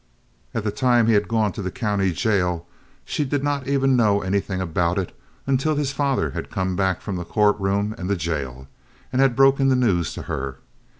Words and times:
At 0.55 0.63
the 0.63 0.71
time 0.71 1.05
he 1.05 1.13
had 1.13 1.27
gone 1.27 1.51
to 1.51 1.61
the 1.61 1.69
county 1.69 2.11
jail 2.11 2.65
she 3.05 3.23
did 3.23 3.43
not 3.43 3.67
even 3.67 3.95
know 3.95 4.21
anything 4.23 4.59
about 4.59 4.97
it 4.97 5.15
until 5.45 5.75
his 5.75 5.91
father 5.91 6.31
had 6.31 6.49
come 6.49 6.75
back 6.75 7.01
from 7.01 7.17
the 7.17 7.23
court 7.23 7.55
room 7.59 7.93
and 7.99 8.09
the 8.09 8.15
jail 8.15 8.67
and 9.13 9.21
had 9.21 9.35
broken 9.35 9.67
the 9.67 9.75
news 9.75 10.15
to 10.15 10.23
her. 10.23 10.57